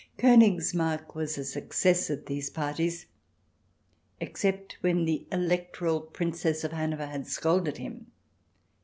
KOnigsmarck 0.17 1.13
was 1.13 1.37
a 1.37 1.43
success 1.45 2.09
at 2.09 2.25
these 2.25 2.49
parties, 2.49 3.05
except 4.19 4.77
when 4.81 5.05
the 5.05 5.27
Electoral 5.31 6.01
Princess 6.01 6.63
of 6.63 6.71
Hanover 6.71 7.05
had 7.05 7.27
scolded 7.27 7.77
him. 7.77 8.07